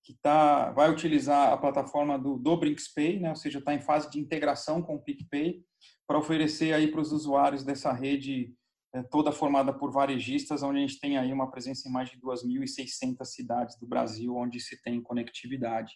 que 0.02 0.14
tá, 0.20 0.70
vai 0.72 0.90
utilizar 0.90 1.52
a 1.52 1.56
plataforma 1.56 2.18
do, 2.18 2.38
do 2.38 2.56
BrinksPay, 2.56 3.20
né? 3.20 3.30
ou 3.30 3.36
seja, 3.36 3.58
está 3.58 3.74
em 3.74 3.80
fase 3.80 4.10
de 4.10 4.18
integração 4.18 4.82
com 4.82 4.96
o 4.96 5.02
PicPay, 5.02 5.62
para 6.06 6.18
oferecer 6.18 6.72
aí 6.72 6.90
para 6.90 7.00
os 7.00 7.12
usuários 7.12 7.62
dessa 7.62 7.92
rede 7.92 8.54
é, 8.92 9.02
toda 9.02 9.30
formada 9.30 9.72
por 9.72 9.92
varejistas, 9.92 10.62
onde 10.62 10.78
a 10.78 10.80
gente 10.80 10.98
tem 10.98 11.16
aí 11.16 11.32
uma 11.32 11.50
presença 11.50 11.88
em 11.88 11.92
mais 11.92 12.10
de 12.10 12.18
2.600 12.18 13.24
cidades 13.24 13.78
do 13.78 13.86
Brasil, 13.86 14.34
onde 14.34 14.58
se 14.58 14.82
tem 14.82 15.00
conectividade. 15.00 15.92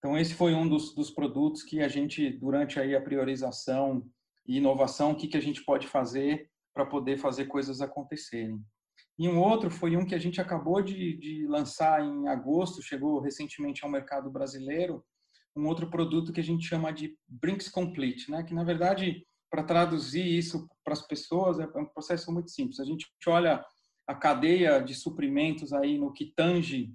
Então, 0.00 0.16
esse 0.16 0.32
foi 0.32 0.54
um 0.54 0.66
dos, 0.66 0.94
dos 0.94 1.10
produtos 1.10 1.62
que 1.62 1.80
a 1.80 1.88
gente, 1.88 2.30
durante 2.30 2.80
aí 2.80 2.96
a 2.96 3.02
priorização 3.02 4.02
e 4.48 4.56
inovação, 4.56 5.12
o 5.12 5.14
que, 5.14 5.28
que 5.28 5.36
a 5.36 5.42
gente 5.42 5.62
pode 5.62 5.86
fazer 5.86 6.50
para 6.74 6.86
poder 6.86 7.18
fazer 7.18 7.44
coisas 7.46 7.82
acontecerem. 7.82 8.58
E 9.18 9.28
um 9.28 9.38
outro 9.38 9.70
foi 9.70 9.94
um 9.98 10.06
que 10.06 10.14
a 10.14 10.18
gente 10.18 10.40
acabou 10.40 10.80
de, 10.80 11.18
de 11.18 11.46
lançar 11.46 12.02
em 12.02 12.26
agosto, 12.28 12.82
chegou 12.82 13.20
recentemente 13.20 13.84
ao 13.84 13.90
mercado 13.90 14.30
brasileiro, 14.30 15.04
um 15.54 15.66
outro 15.66 15.90
produto 15.90 16.32
que 16.32 16.40
a 16.40 16.44
gente 16.44 16.66
chama 16.66 16.90
de 16.90 17.14
Brinks 17.28 17.68
Complete, 17.68 18.30
né? 18.30 18.42
que 18.42 18.54
na 18.54 18.64
verdade, 18.64 19.26
para 19.50 19.62
traduzir 19.62 20.24
isso 20.26 20.66
para 20.82 20.94
as 20.94 21.06
pessoas, 21.06 21.58
é 21.58 21.66
um 21.78 21.84
processo 21.84 22.32
muito 22.32 22.50
simples. 22.50 22.80
A 22.80 22.84
gente 22.86 23.06
olha 23.26 23.62
a 24.06 24.14
cadeia 24.14 24.80
de 24.80 24.94
suprimentos 24.94 25.74
aí 25.74 25.98
no 25.98 26.12
que 26.12 26.32
tange 26.34 26.94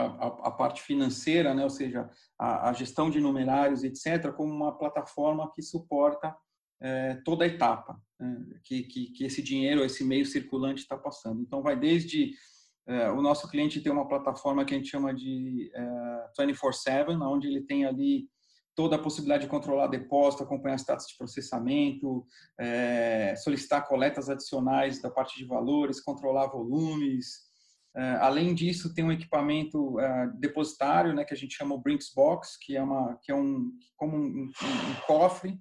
a, 0.00 0.26
a, 0.48 0.50
parte 0.50 0.82
financeira, 0.82 1.54
né? 1.54 1.64
ou 1.64 1.70
seja, 1.70 2.10
a, 2.38 2.68
a, 2.68 2.72
gestão 2.72 3.08
de 3.08 3.18
numerários, 3.18 3.82
etc., 3.82 4.32
como 4.32 4.52
uma 4.52 4.76
plataforma 4.76 5.50
que 5.54 5.62
suporta 5.62 6.36
é, 6.80 7.14
toda 7.24 7.44
a 7.44 7.48
etapa 7.48 7.98
né, 8.20 8.44
que, 8.62 8.82
que, 8.82 9.10
que, 9.12 9.24
esse 9.24 9.42
dinheiro, 9.42 9.84
esse 9.84 10.04
meio 10.04 10.26
circulante 10.26 10.82
está 10.82 10.98
passando. 10.98 11.40
Então, 11.40 11.62
vai 11.62 11.78
desde 11.78 12.32
é, 12.86 13.10
o 13.10 13.22
nosso 13.22 13.48
cliente 13.48 13.80
ter 13.80 13.90
uma 13.90 14.06
plataforma 14.06 14.64
que 14.64 14.74
a 14.74 14.76
gente 14.76 14.90
chama 14.90 15.14
de 15.14 15.70
é, 15.74 16.30
24/7, 16.38 17.18
onde 17.22 17.46
ele 17.46 17.62
tem 17.62 17.86
ali 17.86 18.28
toda 18.74 18.96
a 18.96 18.98
possibilidade 18.98 19.44
de 19.44 19.50
controlar 19.50 19.86
depósito, 19.86 20.42
acompanhar 20.42 20.78
status 20.78 21.06
de 21.06 21.16
processamento, 21.16 22.26
é, 22.60 23.34
solicitar 23.36 23.88
coletas 23.88 24.28
adicionais 24.28 25.00
da 25.00 25.10
parte 25.10 25.38
de 25.38 25.46
valores, 25.46 26.02
controlar 26.02 26.48
volumes. 26.48 27.45
É, 27.96 28.16
além 28.16 28.54
disso, 28.54 28.92
tem 28.92 29.04
um 29.04 29.12
equipamento 29.12 29.98
é, 29.98 30.30
depositário, 30.34 31.14
né, 31.14 31.24
que 31.24 31.32
a 31.32 31.36
gente 31.36 31.56
chama 31.56 31.74
o 31.74 31.80
Brinks 31.80 32.12
Box, 32.14 32.58
que 32.60 32.76
é 32.76 32.82
uma 32.82 33.18
que 33.22 33.32
é 33.32 33.34
um 33.34 33.72
como 33.96 34.16
um, 34.16 34.20
um, 34.20 34.44
um 34.44 34.94
cofre 35.06 35.58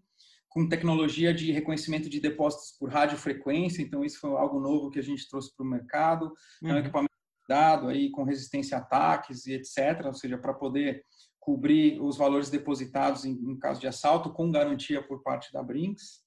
com 0.49 0.67
tecnologia 0.67 1.33
de 1.33 1.51
reconhecimento 1.51 2.09
de 2.09 2.19
depósitos 2.19 2.77
por 2.79 2.89
radiofrequência, 2.89 3.81
então 3.81 4.05
isso 4.05 4.19
foi 4.19 4.31
algo 4.31 4.59
novo 4.59 4.89
que 4.89 4.99
a 4.99 5.03
gente 5.03 5.27
trouxe 5.29 5.53
para 5.55 5.65
o 5.65 5.69
mercado, 5.69 6.25
uhum. 6.61 6.69
é 6.69 6.71
um 6.71 6.73
uhum. 6.75 6.79
equipamento 6.79 7.13
dado 7.47 7.87
aí 7.87 8.09
com 8.09 8.23
resistência 8.23 8.77
a 8.77 8.81
ataques 8.81 9.45
e 9.45 9.53
etc, 9.53 10.05
ou 10.05 10.13
seja, 10.13 10.37
para 10.37 10.53
poder 10.53 11.03
cobrir 11.39 12.01
os 12.01 12.17
valores 12.17 12.49
depositados 12.49 13.23
em, 13.23 13.33
em, 13.33 13.59
caso 13.59 13.79
de 13.79 13.87
assalto 13.87 14.31
com 14.31 14.51
garantia 14.51 15.05
por 15.05 15.21
parte 15.21 15.53
da 15.53 15.61
Brinks. 15.61 16.23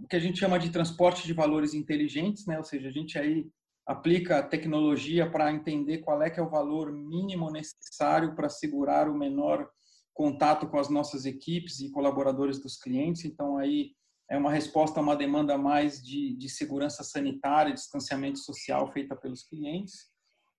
O 0.00 0.08
que 0.08 0.16
a 0.16 0.20
gente 0.20 0.38
chama 0.38 0.58
de 0.58 0.70
transporte 0.70 1.26
de 1.26 1.32
valores 1.32 1.72
inteligentes, 1.72 2.46
né? 2.46 2.58
Ou 2.58 2.64
seja, 2.64 2.88
a 2.88 2.90
gente 2.90 3.16
aí 3.16 3.48
aplica 3.86 4.42
tecnologia 4.42 5.28
para 5.28 5.52
entender 5.52 5.98
qual 5.98 6.22
é 6.22 6.30
que 6.30 6.38
é 6.38 6.42
o 6.42 6.50
valor 6.50 6.92
mínimo 6.92 7.50
necessário 7.50 8.34
para 8.34 8.48
segurar 8.48 9.08
o 9.08 9.16
menor 9.16 9.68
contato 10.12 10.68
com 10.68 10.78
as 10.78 10.88
nossas 10.88 11.24
equipes 11.24 11.80
e 11.80 11.90
colaboradores 11.90 12.58
dos 12.58 12.76
clientes. 12.76 13.24
Então, 13.24 13.56
aí 13.56 13.92
é 14.30 14.38
uma 14.38 14.52
resposta 14.52 15.00
a 15.00 15.02
uma 15.02 15.16
demanda 15.16 15.58
mais 15.58 16.02
de, 16.02 16.36
de 16.36 16.48
segurança 16.48 17.02
sanitária, 17.02 17.74
distanciamento 17.74 18.38
social 18.38 18.90
feita 18.92 19.16
pelos 19.16 19.42
clientes. 19.42 20.08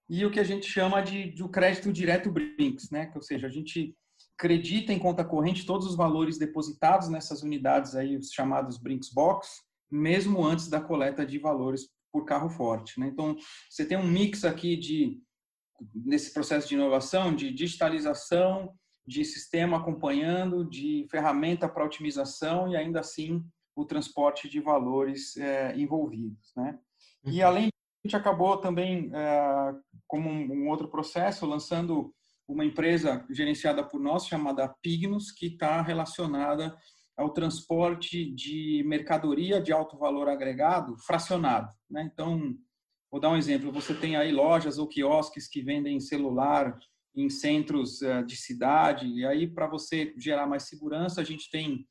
E 0.10 0.26
o 0.26 0.32
que 0.32 0.40
a 0.40 0.44
gente 0.44 0.68
chama 0.68 1.02
de, 1.02 1.32
de 1.32 1.48
crédito 1.48 1.92
direto 1.92 2.30
Brinks, 2.30 2.90
né? 2.90 3.10
Ou 3.16 3.22
seja, 3.22 3.48
a 3.48 3.50
gente 3.50 3.96
acredita 4.38 4.92
em 4.92 5.00
conta 5.00 5.24
corrente 5.24 5.66
todos 5.66 5.88
os 5.88 5.96
valores 5.96 6.38
depositados 6.38 7.08
nessas 7.08 7.44
unidades 7.44 7.96
aí, 7.96 8.18
os 8.18 8.32
chamados 8.32 8.78
Brinks 8.78 9.14
Box, 9.14 9.62
mesmo 9.90 10.44
antes 10.44 10.68
da 10.68 10.82
coleta 10.82 11.26
de 11.26 11.40
valores 11.40 11.88
por 12.12 12.26
carro 12.26 12.50
forte. 12.50 13.00
Né? 13.00 13.08
Então, 13.08 13.36
você 13.70 13.86
tem 13.86 13.98
um 13.98 14.08
mix 14.08 14.44
aqui 14.44 14.76
de 14.76 15.22
nesse 15.96 16.32
processo 16.32 16.68
de 16.68 16.76
inovação, 16.76 17.36
de 17.36 17.52
digitalização, 17.52 18.72
de 19.06 19.26
sistema 19.26 19.78
acompanhando, 19.78 20.64
de 20.70 21.08
ferramenta 21.10 21.68
para 21.68 21.86
otimização 21.86 22.70
e 22.70 22.78
ainda 22.78 23.00
assim 23.00 23.44
o 23.76 23.86
transporte 23.86 24.48
de 24.48 24.60
valores 24.60 25.36
é, 25.38 25.76
envolvidos, 25.76 26.52
né? 26.56 26.78
E 27.26 27.40
uhum. 27.40 27.48
além 27.48 27.66
a 27.66 28.08
gente 28.08 28.16
acabou 28.16 28.58
também 28.58 29.12
é, 29.14 29.74
como 30.08 30.30
um, 30.30 30.64
um, 30.64 30.70
outro 30.70 30.88
processo 30.88 31.46
lançando 31.46 32.14
uma 32.48 32.66
empresa 32.66 33.26
gerenciada 33.30 33.84
por 33.84 34.00
nós 34.00 34.28
chamada 34.28 34.74
Pignos 34.82 35.32
que 35.32 35.48
está 35.48 35.82
relacionada 35.82 36.76
ao 37.18 37.32
transporte 37.32 38.32
de 38.34 38.84
mercadoria 38.86 39.62
de 39.62 39.72
alto 39.72 39.98
valor 39.98 40.30
agregado 40.30 40.98
fracionado, 40.98 41.72
né? 41.90 42.10
Então 42.12 42.56
vou 43.12 43.20
dar 43.20 43.30
um 43.30 43.38
exemplo: 43.38 43.72
você 43.72 43.94
tem 43.94 44.16
aí 44.16 44.32
lojas 44.32 44.78
ou 44.78 44.88
quiosques 44.88 45.48
que 45.48 45.62
vendem 45.62 46.00
celular 46.00 46.78
em 47.16 47.30
centros 47.30 48.02
eh, 48.02 48.24
de 48.24 48.36
cidade. 48.36 49.06
E 49.08 49.26
aí, 49.26 49.48
para 49.48 49.68
você 49.68 50.14
gerar 50.18 50.48
mais 50.48 50.64
segurança, 50.64 51.22
a 51.22 51.24
gente 51.24 51.50
tem 51.50 51.86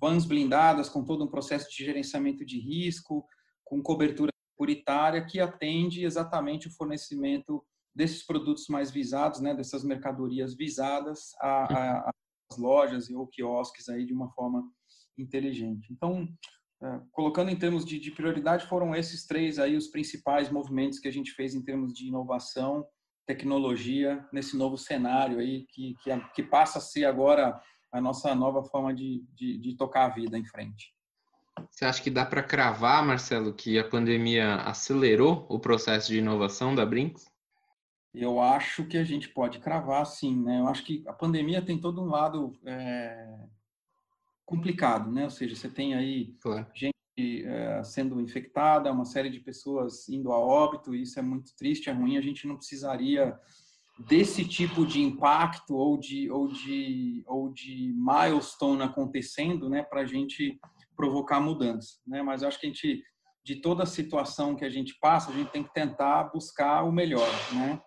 vans 0.00 0.24
blindadas 0.24 0.88
com 0.88 1.04
todo 1.04 1.24
um 1.24 1.30
processo 1.30 1.68
de 1.70 1.84
gerenciamento 1.84 2.44
de 2.44 2.58
risco, 2.58 3.26
com 3.64 3.82
cobertura 3.82 4.30
securitária, 4.52 5.24
que 5.24 5.40
atende 5.40 6.04
exatamente 6.04 6.68
o 6.68 6.72
fornecimento 6.72 7.64
desses 7.94 8.24
produtos 8.24 8.66
mais 8.68 8.90
visados, 8.90 9.40
né, 9.40 9.54
dessas 9.54 9.84
mercadorias 9.84 10.54
visadas 10.56 11.32
às 11.40 12.21
lojas 12.56 13.10
ou 13.10 13.26
quiosques 13.26 13.88
aí 13.88 14.04
de 14.04 14.12
uma 14.12 14.30
forma 14.30 14.62
inteligente. 15.18 15.92
Então, 15.92 16.28
eh, 16.82 17.00
colocando 17.10 17.50
em 17.50 17.56
termos 17.56 17.84
de, 17.84 17.98
de 17.98 18.10
prioridade, 18.10 18.66
foram 18.66 18.94
esses 18.94 19.26
três 19.26 19.58
aí 19.58 19.76
os 19.76 19.88
principais 19.88 20.50
movimentos 20.50 20.98
que 20.98 21.08
a 21.08 21.12
gente 21.12 21.32
fez 21.32 21.54
em 21.54 21.62
termos 21.62 21.92
de 21.92 22.08
inovação 22.08 22.86
tecnologia 23.26 24.26
nesse 24.32 24.56
novo 24.56 24.76
cenário 24.76 25.38
aí 25.38 25.64
que, 25.70 25.94
que, 26.02 26.10
que 26.34 26.42
passa 26.42 26.78
a 26.78 26.82
ser 26.82 27.04
agora 27.04 27.60
a 27.92 28.00
nossa 28.00 28.34
nova 28.34 28.64
forma 28.64 28.92
de, 28.94 29.24
de, 29.34 29.58
de 29.58 29.76
tocar 29.76 30.06
a 30.06 30.08
vida 30.08 30.36
em 30.36 30.44
frente. 30.44 30.92
Você 31.70 31.84
acha 31.84 32.02
que 32.02 32.10
dá 32.10 32.24
para 32.24 32.42
cravar, 32.42 33.04
Marcelo, 33.04 33.52
que 33.52 33.78
a 33.78 33.88
pandemia 33.88 34.56
acelerou 34.56 35.46
o 35.48 35.60
processo 35.60 36.08
de 36.08 36.18
inovação 36.18 36.74
da 36.74 36.84
Brinks? 36.84 37.31
Eu 38.14 38.40
acho 38.40 38.84
que 38.84 38.98
a 38.98 39.04
gente 39.04 39.28
pode 39.28 39.58
cravar, 39.58 40.04
sim. 40.04 40.42
Né? 40.42 40.60
Eu 40.60 40.68
acho 40.68 40.84
que 40.84 41.02
a 41.06 41.12
pandemia 41.12 41.62
tem 41.62 41.80
todo 41.80 42.02
um 42.02 42.10
lado 42.10 42.52
é, 42.66 43.38
complicado, 44.44 45.10
né? 45.10 45.24
Ou 45.24 45.30
seja, 45.30 45.56
você 45.56 45.68
tem 45.68 45.94
aí 45.94 46.34
claro. 46.40 46.66
gente 46.74 46.92
é, 47.18 47.82
sendo 47.84 48.20
infectada, 48.20 48.92
uma 48.92 49.04
série 49.04 49.30
de 49.30 49.40
pessoas 49.40 50.08
indo 50.08 50.32
a 50.32 50.38
óbito, 50.38 50.94
isso 50.94 51.18
é 51.18 51.22
muito 51.22 51.54
triste, 51.56 51.90
é 51.90 51.92
ruim, 51.92 52.16
a 52.16 52.20
gente 52.20 52.46
não 52.46 52.56
precisaria 52.56 53.38
desse 54.08 54.46
tipo 54.46 54.86
de 54.86 55.00
impacto 55.00 55.74
ou 55.74 55.98
de, 55.98 56.30
ou 56.30 56.48
de, 56.48 57.22
ou 57.26 57.52
de 57.52 57.94
milestone 57.94 58.82
acontecendo, 58.82 59.68
né, 59.68 59.82
para 59.82 60.00
a 60.00 60.06
gente 60.06 60.58
provocar 60.96 61.40
mudança, 61.40 61.98
né, 62.06 62.22
mas 62.22 62.42
eu 62.42 62.48
acho 62.48 62.58
que 62.58 62.66
a 62.66 62.70
gente, 62.70 63.02
de 63.44 63.56
toda 63.56 63.82
a 63.82 63.86
situação 63.86 64.56
que 64.56 64.64
a 64.64 64.70
gente 64.70 64.98
passa, 64.98 65.30
a 65.30 65.34
gente 65.34 65.50
tem 65.50 65.62
que 65.62 65.72
tentar 65.72 66.24
buscar 66.24 66.82
o 66.82 66.92
melhor, 66.92 67.28
né, 67.52 67.80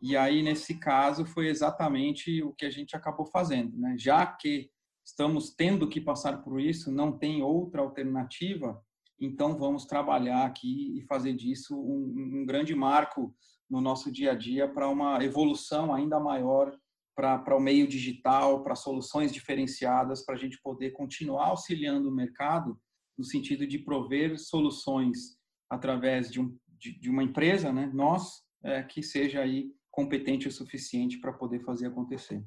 e 0.00 0.16
aí, 0.16 0.42
nesse 0.42 0.78
caso, 0.78 1.26
foi 1.26 1.48
exatamente 1.48 2.42
o 2.42 2.52
que 2.54 2.64
a 2.64 2.70
gente 2.70 2.96
acabou 2.96 3.26
fazendo, 3.26 3.76
né, 3.76 3.96
já 3.98 4.26
que 4.26 4.70
estamos 5.04 5.54
tendo 5.54 5.88
que 5.88 6.00
passar 6.00 6.42
por 6.42 6.60
isso, 6.60 6.90
não 6.90 7.16
tem 7.16 7.42
outra 7.42 7.82
alternativa, 7.82 8.80
então 9.20 9.58
vamos 9.58 9.84
trabalhar 9.84 10.46
aqui 10.46 10.96
e 10.96 11.02
fazer 11.02 11.34
disso 11.34 11.76
um, 11.78 12.40
um 12.40 12.46
grande 12.46 12.74
marco 12.74 13.34
no 13.68 13.80
nosso 13.80 14.10
dia 14.10 14.32
a 14.32 14.34
dia 14.34 14.66
para 14.68 14.88
uma 14.88 15.22
evolução 15.22 15.94
ainda 15.94 16.18
maior 16.18 16.74
para 17.14 17.54
o 17.54 17.60
meio 17.60 17.86
digital, 17.86 18.62
para 18.62 18.74
soluções 18.74 19.30
diferenciadas, 19.30 20.24
para 20.24 20.34
a 20.34 20.38
gente 20.38 20.58
poder 20.62 20.92
continuar 20.92 21.48
auxiliando 21.48 22.08
o 22.08 22.14
mercado 22.14 22.80
no 23.18 23.24
sentido 23.24 23.66
de 23.66 23.78
prover 23.78 24.38
soluções 24.38 25.36
através 25.68 26.30
de, 26.30 26.40
um, 26.40 26.56
de, 26.78 26.98
de 26.98 27.10
uma 27.10 27.22
empresa, 27.22 27.70
né, 27.70 27.90
nós, 27.92 28.42
é, 28.64 28.82
que 28.82 29.02
seja 29.02 29.42
aí 29.42 29.70
competente 29.90 30.48
o 30.48 30.52
suficiente 30.52 31.18
para 31.18 31.32
poder 31.32 31.60
fazer 31.60 31.86
acontecer. 31.86 32.42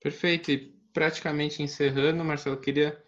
Perfeito. 0.00 0.50
E 0.50 0.58
praticamente 0.92 1.62
encerrando, 1.62 2.24
Marcelo, 2.24 2.60
queria, 2.60 3.02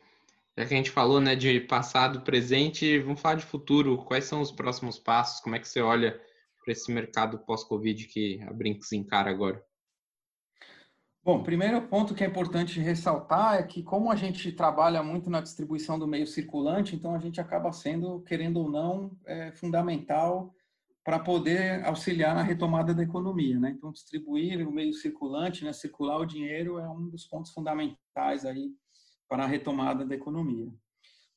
já 0.56 0.66
que 0.66 0.74
a 0.74 0.76
gente 0.76 0.90
falou 0.90 1.20
né, 1.20 1.34
de 1.34 1.60
passado, 1.60 2.22
presente, 2.22 2.98
vamos 3.00 3.20
falar 3.20 3.36
de 3.36 3.44
futuro. 3.44 4.04
Quais 4.04 4.24
são 4.24 4.40
os 4.40 4.52
próximos 4.52 4.98
passos? 4.98 5.40
Como 5.40 5.54
é 5.54 5.58
que 5.58 5.68
você 5.68 5.80
olha 5.80 6.20
para 6.64 6.72
esse 6.72 6.92
mercado 6.92 7.38
pós-Covid 7.38 8.06
que 8.06 8.40
a 8.42 8.52
Brinks 8.52 8.92
encara 8.92 9.30
agora? 9.30 9.62
Bom, 11.24 11.40
primeiro 11.44 11.80
ponto 11.82 12.16
que 12.16 12.24
é 12.24 12.26
importante 12.26 12.80
ressaltar 12.80 13.54
é 13.54 13.62
que 13.62 13.80
como 13.80 14.10
a 14.10 14.16
gente 14.16 14.50
trabalha 14.50 15.04
muito 15.04 15.30
na 15.30 15.40
distribuição 15.40 15.96
do 15.96 16.06
meio 16.06 16.26
circulante, 16.26 16.96
então 16.96 17.14
a 17.14 17.18
gente 17.20 17.40
acaba 17.40 17.72
sendo, 17.72 18.22
querendo 18.22 18.58
ou 18.58 18.68
não, 18.68 19.16
é, 19.24 19.52
fundamental 19.52 20.52
para 21.04 21.18
poder 21.18 21.84
auxiliar 21.84 22.34
na 22.34 22.42
retomada 22.42 22.94
da 22.94 23.02
economia, 23.02 23.58
né? 23.58 23.70
Então 23.70 23.90
distribuir 23.90 24.66
o 24.66 24.72
meio 24.72 24.92
circulante, 24.92 25.64
né, 25.64 25.72
circular 25.72 26.18
o 26.18 26.26
dinheiro 26.26 26.78
é 26.78 26.88
um 26.88 27.08
dos 27.08 27.26
pontos 27.26 27.52
fundamentais 27.52 28.44
aí 28.44 28.70
para 29.28 29.44
a 29.44 29.48
retomada 29.48 30.04
da 30.04 30.14
economia. 30.14 30.72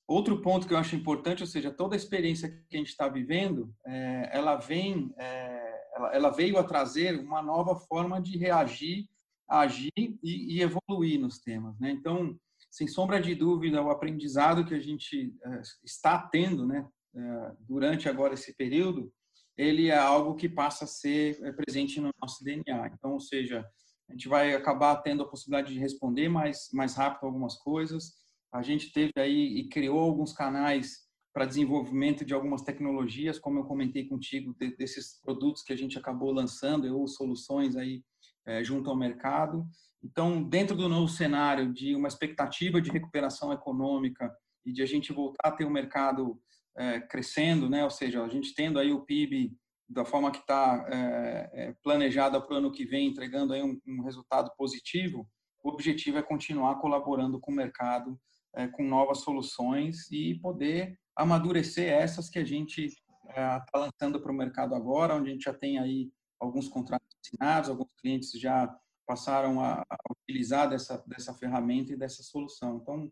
Outro 0.07 0.39
ponto 0.39 0.67
que 0.67 0.73
eu 0.73 0.77
acho 0.77 0.95
importante, 0.95 1.41
ou 1.41 1.47
seja, 1.47 1.71
toda 1.71 1.95
a 1.95 1.97
experiência 1.97 2.49
que 2.69 2.75
a 2.75 2.77
gente 2.77 2.89
está 2.89 3.07
vivendo, 3.07 3.73
é, 3.85 4.29
ela 4.31 4.55
vem, 4.55 5.11
é, 5.17 5.81
ela, 5.95 6.15
ela, 6.15 6.29
veio 6.29 6.59
a 6.59 6.63
trazer 6.63 7.19
uma 7.19 7.41
nova 7.41 7.75
forma 7.75 8.21
de 8.21 8.37
reagir, 8.37 9.09
agir 9.47 9.91
e, 9.97 10.57
e, 10.57 10.61
evoluir 10.61 11.19
nos 11.19 11.39
temas, 11.39 11.79
né? 11.79 11.89
Então, 11.89 12.37
sem 12.69 12.87
sombra 12.87 13.19
de 13.19 13.33
dúvida, 13.33 13.81
o 13.81 13.89
aprendizado 13.89 14.65
que 14.65 14.75
a 14.75 14.79
gente 14.79 15.33
é, 15.43 15.61
está 15.83 16.19
tendo, 16.19 16.67
né, 16.67 16.87
é, 17.15 17.51
durante 17.59 18.07
agora 18.07 18.35
esse 18.35 18.55
período, 18.55 19.11
ele 19.57 19.87
é 19.87 19.97
algo 19.97 20.35
que 20.35 20.49
passa 20.49 20.85
a 20.85 20.87
ser 20.87 21.39
é, 21.43 21.51
presente 21.51 21.99
no 21.99 22.11
nosso 22.21 22.43
DNA. 22.43 22.91
Então, 22.93 23.13
ou 23.13 23.19
seja, 23.19 23.65
a 24.09 24.11
gente 24.11 24.27
vai 24.27 24.53
acabar 24.53 24.95
tendo 24.97 25.23
a 25.23 25.27
possibilidade 25.27 25.73
de 25.73 25.79
responder 25.79 26.29
mais 26.29 26.69
mais 26.73 26.95
rápido 26.95 27.25
algumas 27.25 27.55
coisas 27.55 28.25
a 28.55 28.61
gente 28.61 28.93
teve 28.93 29.11
aí 29.17 29.57
e 29.57 29.67
criou 29.67 29.99
alguns 29.99 30.31
canais 30.31 31.03
para 31.33 31.45
desenvolvimento 31.45 32.23
de 32.23 32.33
algumas 32.33 32.61
tecnologias, 32.61 33.37
como 33.37 33.59
eu 33.59 33.65
comentei 33.65 34.07
contigo, 34.07 34.55
de, 34.57 34.73
desses 34.77 35.19
produtos 35.21 35.61
que 35.61 35.73
a 35.73 35.75
gente 35.75 35.97
acabou 35.97 36.31
lançando 36.31 36.87
ou 36.97 37.05
soluções 37.05 37.75
aí 37.75 38.01
é, 38.45 38.63
junto 38.63 38.89
ao 38.89 38.95
mercado. 38.95 39.67
Então, 40.01 40.41
dentro 40.41 40.73
do 40.73 40.87
novo 40.87 41.09
cenário 41.09 41.73
de 41.73 41.93
uma 41.95 42.07
expectativa 42.07 42.81
de 42.81 42.89
recuperação 42.89 43.51
econômica 43.51 44.33
e 44.65 44.71
de 44.71 44.81
a 44.81 44.85
gente 44.85 45.11
voltar 45.11 45.49
a 45.49 45.51
ter 45.51 45.65
um 45.65 45.69
mercado 45.69 46.39
é, 46.77 46.99
crescendo, 46.99 47.69
né? 47.69 47.83
Ou 47.83 47.89
seja, 47.89 48.23
a 48.23 48.27
gente 48.27 48.53
tendo 48.53 48.79
aí 48.79 48.91
o 48.91 49.01
PIB 49.05 49.55
da 49.87 50.03
forma 50.03 50.31
que 50.31 50.39
está 50.39 50.85
é, 50.89 51.49
é, 51.53 51.75
planejada 51.83 52.41
para 52.41 52.55
o 52.55 52.57
ano 52.57 52.71
que 52.71 52.85
vem, 52.85 53.07
entregando 53.07 53.53
aí 53.53 53.61
um, 53.61 53.79
um 53.87 54.01
resultado 54.01 54.51
positivo, 54.57 55.27
o 55.63 55.69
objetivo 55.69 56.17
é 56.17 56.23
continuar 56.23 56.75
colaborando 56.75 57.39
com 57.39 57.51
o 57.51 57.55
mercado 57.55 58.19
é, 58.55 58.67
com 58.67 58.83
novas 58.83 59.19
soluções 59.19 60.09
e 60.11 60.35
poder 60.35 60.97
amadurecer 61.15 61.91
essas 61.91 62.29
que 62.29 62.39
a 62.39 62.45
gente 62.45 62.85
está 62.85 63.61
é, 63.73 63.79
lançando 63.79 64.21
para 64.21 64.31
o 64.31 64.35
mercado 64.35 64.75
agora, 64.75 65.15
onde 65.15 65.29
a 65.29 65.33
gente 65.33 65.43
já 65.43 65.53
tem 65.53 65.77
aí 65.77 66.11
alguns 66.39 66.67
contratos 66.67 67.07
assinados, 67.23 67.69
alguns 67.69 67.93
clientes 67.99 68.31
já 68.31 68.73
passaram 69.07 69.61
a, 69.61 69.81
a 69.81 69.97
utilizar 70.11 70.69
dessa, 70.69 71.03
dessa 71.07 71.33
ferramenta 71.33 71.93
e 71.93 71.97
dessa 71.97 72.23
solução. 72.23 72.77
Então, 72.77 73.11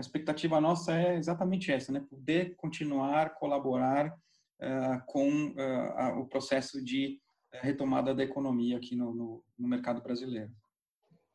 a 0.00 0.06
expectativa 0.06 0.60
nossa 0.60 0.98
é 0.98 1.16
exatamente 1.16 1.70
essa, 1.70 1.92
né? 1.92 2.02
Poder 2.08 2.56
continuar 2.56 3.34
colaborar 3.34 4.08
uh, 4.08 5.04
com 5.06 5.48
uh, 5.48 6.18
o 6.18 6.26
processo 6.26 6.82
de 6.82 7.20
retomada 7.52 8.14
da 8.14 8.24
economia 8.24 8.78
aqui 8.78 8.96
no, 8.96 9.14
no, 9.14 9.44
no 9.58 9.68
mercado 9.68 10.00
brasileiro. 10.00 10.50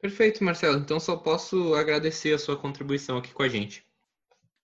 Perfeito, 0.02 0.44
Marcelo. 0.44 0.80
Então 0.80 1.00
só 1.00 1.16
posso 1.16 1.76
agradecer 1.76 2.34
a 2.34 2.40
sua 2.40 2.58
contribuição 2.58 3.18
aqui 3.18 3.32
com 3.34 3.44
a 3.44 3.50
gente. 3.50 3.86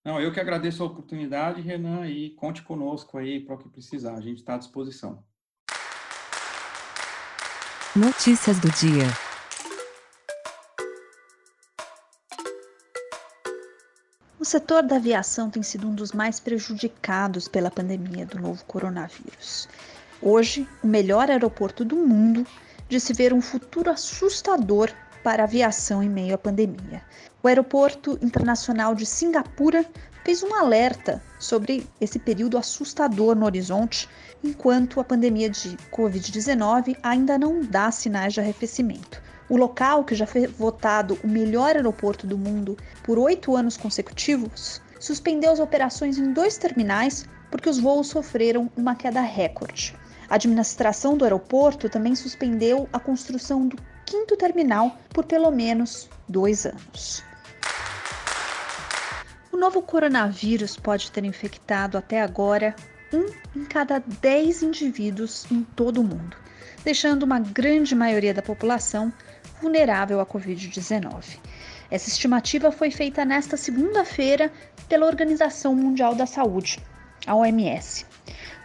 Não, 0.04 0.20
eu 0.20 0.32
que 0.32 0.40
agradeço 0.40 0.82
a 0.82 0.88
oportunidade, 0.88 1.62
Renan, 1.62 2.08
e 2.08 2.32
conte 2.32 2.64
conosco 2.64 3.20
aí 3.20 3.40
para 3.40 3.54
o 3.54 3.58
que 3.60 3.70
precisar. 3.70 4.16
A 4.16 4.22
gente 4.22 4.40
está 4.40 4.56
à 4.56 4.58
disposição. 4.58 5.24
Notícias 7.96 8.60
do 8.60 8.70
dia. 8.72 9.31
O 14.42 14.44
setor 14.44 14.82
da 14.82 14.96
aviação 14.96 15.52
tem 15.52 15.62
sido 15.62 15.88
um 15.88 15.94
dos 15.94 16.14
mais 16.14 16.40
prejudicados 16.40 17.48
pela 17.48 17.70
pandemia 17.70 18.26
do 18.26 18.40
novo 18.40 18.66
coronavírus. 18.66 19.70
Hoje, 20.20 20.68
o 20.82 20.88
melhor 20.88 21.30
aeroporto 21.30 21.86
do 21.86 21.96
mundo 21.96 22.44
de 22.90 23.00
se 23.00 23.14
ver 23.14 23.34
um 23.34 23.40
futuro 23.40 23.92
assustador 23.92 24.90
para 25.24 25.44
a 25.44 25.46
aviação 25.46 26.02
em 26.02 26.10
meio 26.10 26.34
à 26.34 26.40
pandemia. 26.40 27.04
O 27.44 27.48
Aeroporto 27.48 28.18
Internacional 28.20 28.96
de 28.96 29.06
Singapura 29.06 29.86
fez 30.26 30.42
um 30.42 30.56
alerta 30.56 31.22
sobre 31.38 31.88
esse 32.02 32.18
período 32.18 32.58
assustador 32.58 33.36
no 33.36 33.46
horizonte, 33.46 34.10
enquanto 34.44 35.00
a 35.00 35.04
pandemia 35.04 35.52
de 35.52 35.78
Covid-19 35.92 36.98
ainda 37.04 37.38
não 37.38 37.62
dá 37.62 37.92
sinais 37.92 38.34
de 38.34 38.40
arrefecimento. 38.40 39.22
O 39.52 39.58
local, 39.58 40.06
que 40.06 40.16
já 40.16 40.26
foi 40.26 40.48
votado 40.48 41.20
o 41.22 41.28
melhor 41.28 41.76
aeroporto 41.76 42.26
do 42.26 42.38
mundo 42.38 42.78
por 43.04 43.20
oito 43.20 43.54
anos 43.54 43.76
consecutivos, 43.76 44.82
suspendeu 44.98 45.52
as 45.52 45.60
operações 45.60 46.18
em 46.18 46.32
dois 46.32 46.58
terminais 46.58 47.26
porque 47.50 47.68
os 47.68 47.78
voos 47.78 48.08
sofreram 48.08 48.72
uma 48.78 48.96
queda 48.96 49.20
recorde. 49.20 49.94
A 50.30 50.36
administração 50.36 51.18
do 51.18 51.26
aeroporto 51.26 51.90
também 51.90 52.16
suspendeu 52.16 52.88
a 52.94 53.00
construção 53.00 53.68
do 53.68 53.76
quinto 54.06 54.38
terminal 54.38 54.96
por 55.10 55.26
pelo 55.26 55.52
menos 55.52 56.10
dois 56.30 56.66
anos. 56.66 57.22
O 59.52 59.58
novo 59.58 59.82
coronavírus 59.82 60.78
pode 60.78 61.12
ter 61.12 61.26
infectado 61.26 61.98
até 61.98 62.22
agora 62.22 62.74
um 63.12 63.26
em 63.54 63.66
cada 63.66 64.02
dez 64.22 64.64
indivíduos 64.64 65.46
em 65.52 65.62
todo 65.76 66.00
o 66.00 66.06
mundo, 66.06 66.38
deixando 66.86 67.24
uma 67.24 67.42
grande 67.42 67.94
maioria 67.94 68.34
da 68.34 68.42
população 68.42 69.12
vulnerável 69.62 70.20
à 70.20 70.26
Covid-19. 70.26 71.38
Essa 71.90 72.10
estimativa 72.10 72.72
foi 72.72 72.90
feita 72.90 73.24
nesta 73.24 73.56
segunda-feira 73.56 74.52
pela 74.90 75.06
Organização 75.06 75.76
Mundial 75.76 76.16
da 76.16 76.26
Saúde, 76.26 76.80
a 77.28 77.36
OMS. 77.36 78.06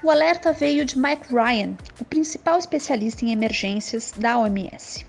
O 0.02 0.10
alerta 0.10 0.52
veio 0.52 0.84
de 0.84 0.98
Mike 0.98 1.32
Ryan, 1.34 1.76
o 2.00 2.04
principal 2.04 2.58
especialista 2.58 3.24
em 3.24 3.32
emergências 3.32 4.12
da 4.16 4.38
OMS 4.38 5.04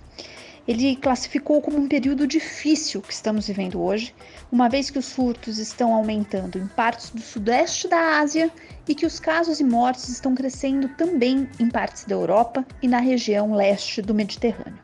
ele 0.67 0.97
classificou 0.97 1.61
como 1.61 1.77
um 1.77 1.87
período 1.87 2.27
difícil 2.27 3.01
que 3.01 3.13
estamos 3.13 3.47
vivendo 3.47 3.81
hoje, 3.81 4.13
uma 4.51 4.67
vez 4.67 4.89
que 4.89 4.99
os 4.99 5.13
furtos 5.13 5.57
estão 5.59 5.93
aumentando 5.93 6.59
em 6.59 6.67
partes 6.67 7.09
do 7.09 7.21
sudeste 7.21 7.87
da 7.87 8.19
Ásia 8.19 8.51
e 8.87 8.93
que 8.93 9.05
os 9.05 9.19
casos 9.19 9.61
e 9.61 9.63
mortes 9.63 10.09
estão 10.09 10.35
crescendo 10.35 10.89
também 10.89 11.49
em 11.57 11.69
partes 11.69 12.03
da 12.03 12.15
Europa 12.15 12.65
e 12.81 12.87
na 12.87 12.99
região 12.99 13.55
leste 13.55 14.01
do 14.01 14.13
Mediterrâneo. 14.13 14.79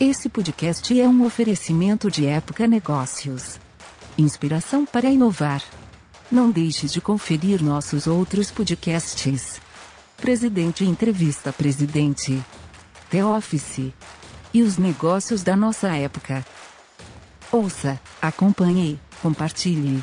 Esse 0.00 0.28
podcast 0.28 1.00
é 1.00 1.08
um 1.08 1.24
oferecimento 1.24 2.10
de 2.10 2.26
Época 2.26 2.66
Negócios. 2.66 3.58
Inspiração 4.16 4.84
para 4.84 5.08
inovar. 5.08 5.62
Não 6.30 6.50
deixe 6.50 6.86
de 6.86 7.00
conferir 7.00 7.62
nossos 7.62 8.06
outros 8.06 8.50
podcasts. 8.50 9.60
Presidente 10.16 10.84
Entrevista 10.84 11.52
Presidente. 11.52 12.42
The 13.10 13.24
Office. 13.24 13.92
E 14.52 14.62
os 14.62 14.78
negócios 14.78 15.42
da 15.42 15.54
nossa 15.54 15.88
época. 15.96 16.44
Ouça, 17.52 18.00
acompanhe, 18.20 19.00
compartilhe. 19.22 20.02